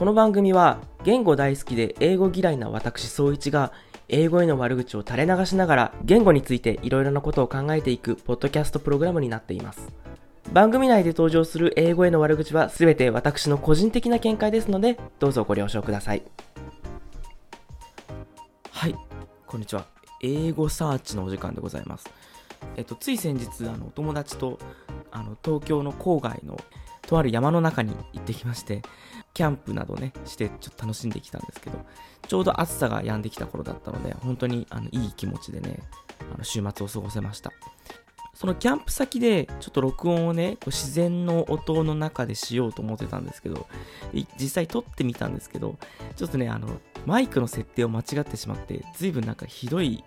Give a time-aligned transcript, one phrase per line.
[0.00, 3.70] この番組は言語大好きで英語嫌いな私総一が
[4.08, 9.92] 英語への悪口を垂れ流しながら言語についていろいろなことを考えていくポッドキャストプログラムになっています。
[10.54, 16.22] 番組内で登場する英語への悪口は全て私の個人的な見解ですのでどうぞご了承ください。
[18.70, 18.94] はい、
[19.46, 19.84] こんにちは。
[20.22, 22.08] 英語サーチのお時間でございます。
[22.78, 24.58] えっと、つい先日、あの、お友達と、
[25.10, 26.58] あの、東京の郊外の
[27.10, 28.82] とある山の中に行ってきまして、
[29.34, 31.84] キャンプなどね、してちょっと楽しんできたんですけど、
[32.28, 35.80] ちょうど暑さが止んできた頃だったので、本当にあのいい気持ちでね、
[36.32, 37.50] あの週末を過ごせました。
[38.32, 43.66] そのキャンプ先でちょっと録音をね、こう自然の音の中でしようと思ってたんですけど、
[44.38, 45.78] 実際撮ってみたんですけど、
[46.14, 46.68] ちょっとね、あの、
[47.06, 50.04] マイクの設定を間違ってしまって、随分なんかひどい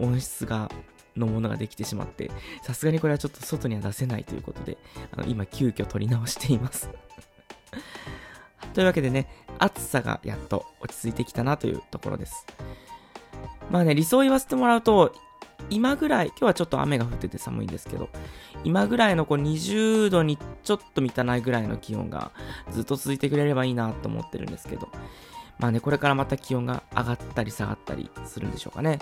[0.00, 0.70] 音質が
[1.16, 2.30] のものができてしまって、
[2.62, 4.78] さすがにこれはちょっと外には出せないということで、
[5.12, 6.88] あの今急遽撮り直しています
[8.74, 12.46] というわけでね、暑さがやっと落ち着いてきたなというところです。
[13.70, 15.14] まあね、理想を言わせてもらうと、
[15.70, 18.08] 今ぐらい、今日はちょっと雨が降ってて寒いんですけど、
[18.64, 22.32] 今ぐらいのこう20度にちょっと満たないぐらいの気温が
[22.70, 24.88] ずっと続いてくれればいいなと思ってるんですけど、
[25.62, 28.98] まあね、これからまた気温が上がったり下がったりするんでしょうかね。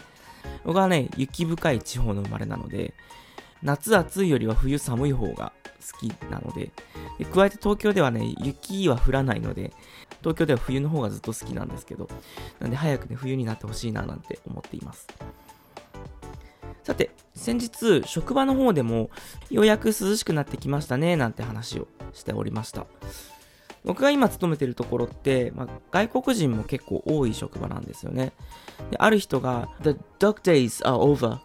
[0.63, 2.93] 僕はね、雪深い地方の生まれなので、
[3.63, 5.55] 夏暑いよりは冬寒い方が
[5.93, 6.71] 好きなので
[7.19, 9.73] で、加えて東京ではね、雪は降らないので、
[10.21, 12.09] 東京では冬の方がずっと好きなんですけど、
[12.59, 15.07] なんで早くね、冬になってほしいななんて思っています。
[16.83, 19.09] さて、先日、職場の方でも、
[19.51, 22.87] ようやく涼しくなってきましたね、なんて話をしておりました。
[23.85, 28.33] 僕が今勤めてるところって、まあ、外国人も結構多い職場なんですよね。
[28.91, 31.39] である人が、The dog days are over.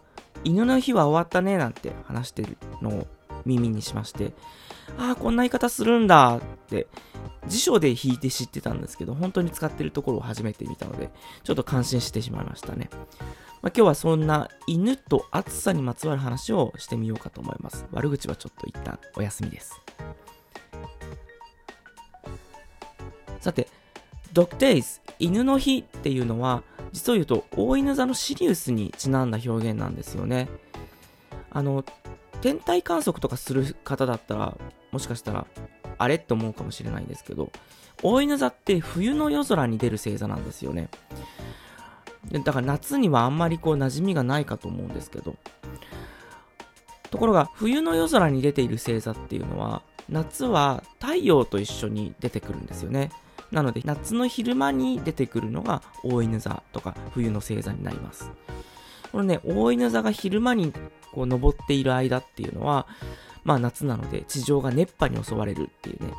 [0.44, 3.06] 犬の日は終わったね、なんて話してるのを
[3.44, 4.32] 耳にしまして、
[4.98, 6.86] ああ、こんな言い方するんだって、
[7.46, 11.10] 辞書で引いて知ってたんですけど、本当に使ってるところを初めて見たので、
[11.42, 12.90] ちょっと感心してしまいましたね。
[13.62, 17.86] まあ、今日はそんな犬と暑さにまつわる話をしてみようかと思います。
[17.92, 19.80] 悪口はちょっと一旦お休みです。
[23.46, 23.68] さて、
[24.32, 30.48] ドクテイズ、犬の日っていうのは、実を言うと、大犬座のシリウスにちなんだ表現なんですよね。
[31.52, 31.84] あの、
[32.40, 34.58] 天体観測とかする方だったら、
[34.90, 35.46] もしかしたら、
[35.96, 37.52] あれって思うかもしれないんですけど、
[38.02, 40.88] 大犬座って冬の夜空に出る星座なんですよね。
[42.32, 45.36] だから夏にはあんまりこう馴染みがないかと思うんですけど、
[47.12, 53.10] ところが冬の夜空に出ている星座っていうのは、夏は太陽と一緒に出てくるんですよね。
[53.52, 58.30] なので夏の昼間に出てくるのが大犬座とか冬の星座になります。
[59.12, 60.72] このね、大犬座が昼間に
[61.12, 62.86] こう登っている間っていうのは、
[63.44, 66.12] まあ夏なので地上が熱波に襲われるっていうね、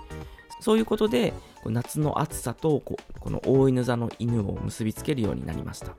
[0.61, 1.33] そういうことで
[1.65, 5.94] 夏の暑さとここの大犬座の犬を結びつけるようになりました。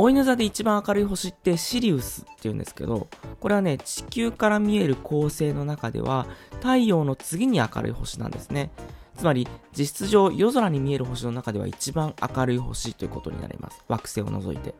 [0.00, 8.70] 大犬座で一番明るい星ってシリウスっていうんですけど、これはね、地球から見える恒星の中では太陽の次に明るい星なんですね。
[9.18, 9.46] つまり、
[9.76, 13.84] 実質上夜空に見える星の中では一番明るい星ということになります。
[13.88, 14.74] 惑星を除いて。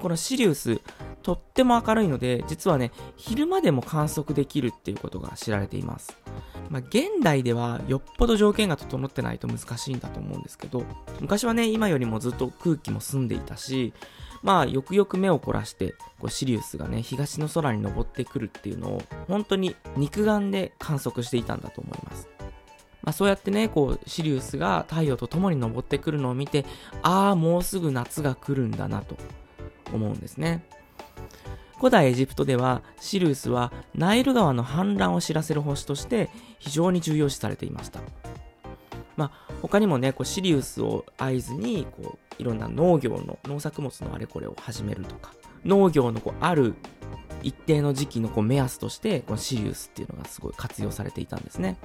[0.00, 0.80] このシリウス、
[1.22, 6.16] とっても明るいので、実はね、昼間でも観測できるっていうことが知られています。
[6.70, 10.84] まあ、現代ではよっぽど条件が整ってないと難しいんだと思うんですけど、
[11.20, 13.92] 昔はね、今よりもずっと空気も澄んでいたし、
[14.42, 22.28] まあ、よくよく目を凝らして、こうシリウスがね、東の空に登ってくるっていうのを、本当に肉眼で観測していたんだと思います。
[23.02, 26.64] まあ、そうやってね、こう、シリウスが太陽と共に登ってくるのを見て、
[27.02, 29.16] ああ、もうすぐ夏が来るんだなと
[29.92, 30.64] 思うんですね。
[31.78, 36.28] 古代エジプトではシリウスはナイル川の氾濫を知らせる星として
[36.58, 38.00] 非常に重要視されていました。
[39.16, 45.32] まあ、他にもね、こうシリウスを合図にこういろんな農業の農作物のあれこれを始めるとか、
[45.64, 46.74] 農業のこうある
[47.42, 51.78] 一定の時期のこう目安としてこのシリウスっていうのがすごい活用されていたんですね。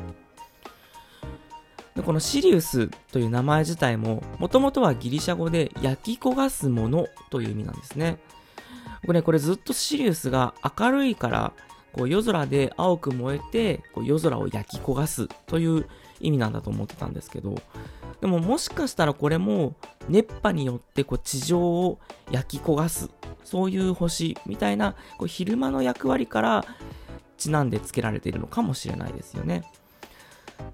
[1.95, 8.17] でこのシリウスという名前自体ももともとはギリシャ語で焼き焦がすものという意味なんですね。
[9.03, 11.53] 僕ね、これずっとシリウスが明るいから、
[11.91, 15.85] こう夜空で青く燃えて、こう夜空を焼き焦がすという
[16.19, 17.55] 意味なんだと思ってたんですけど、
[18.21, 19.75] でももしかしたらこれも
[20.09, 21.99] 熱波によってこう地上を
[22.31, 23.09] 焼き焦がす、
[23.43, 26.65] そういう星みたいなこう昼間の役割から
[27.37, 29.63] ちなんで付けられているのかもしれないですよね。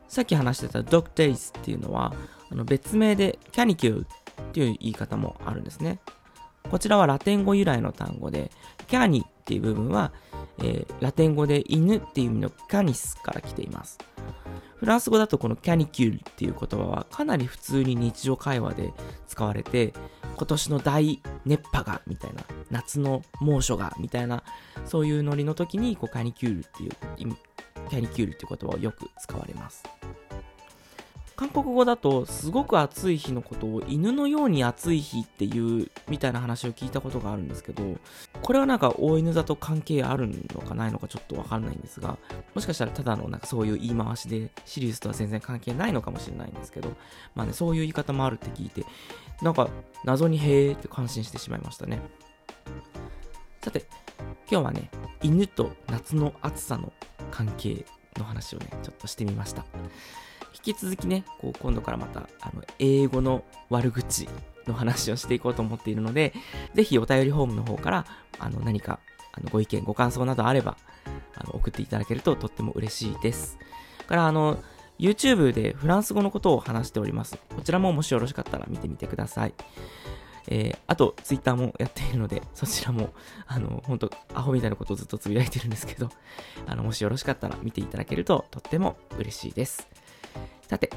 [0.07, 2.13] さっき話してた Dog Days っていうのは
[2.51, 4.05] あの別名で Canicule っ
[4.51, 5.99] ていう言い方もあるんですね。
[6.69, 8.51] こちらはラテン語由来の単語で、
[8.87, 10.11] キャニっていう部分は、
[10.59, 13.97] えー、ラテン語で犬っていう意味のカニスから来ています。
[14.77, 18.93] フランス語だとこのキャニキュールっていう言葉はかなり普通に日常会話で
[19.27, 19.93] 使われて、
[20.37, 24.43] 今年の大熱波がみたいな、夏の猛暑がみたいな、
[24.85, 27.35] そういうノリの時にこうキャニキュールっていう、
[27.89, 29.83] キャニキュールっていう言葉をよく使われます。
[31.39, 37.95] 韓国語だとすごく暑い日のことを犬のように暑い日っていうみたいな話を聞いたことがあるんですけど
[38.41, 42.17] これはなんか大犬座と関係あるのかないのかちょっとわかんないんですが
[42.55, 46.89] もしかしたらただのなんかそういう言い回しでシリウスとは全然関係ないのかもしれないんですけど
[47.35, 48.83] まあねそういう言い方もあるって聞いて
[49.41, 49.69] なんか
[50.03, 52.01] 謎にへーって感心してしまいましたね。
[53.61, 53.85] さて
[54.51, 54.91] 今日はね
[55.23, 56.91] 犬と夏の暑さの
[57.31, 57.85] 関係
[58.17, 59.63] の話をねちょっとしてみました。
[60.53, 64.27] 引き続きね、こう今度からまた、あの、英語の悪口
[64.67, 66.33] の話をしていこうと思っているので、
[66.73, 68.05] ぜひお便りフォームの方から、
[68.39, 68.99] あの、何か、
[69.33, 70.77] あの、ご意見、ご感想などあれば、
[71.35, 73.57] あの、送っていただけるととっても嬉しいです。
[74.07, 74.57] から、あの、
[74.99, 77.37] YouTube でフランス語のことを話しております。
[77.55, 79.53] こちらももしよろしかったら見てみてください。
[80.47, 83.13] えー、あと、Twitter もやっているので、そちらも、
[83.47, 86.09] あの、本当アホみたいなことをずっとつぶやいてるんですけど、
[86.65, 89.87] あの、もしよろしかったら見ていただけるととっても嬉しいです。
[90.69, 90.87] さて、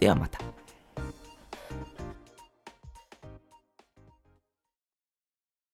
[0.00, 0.38] ではまた。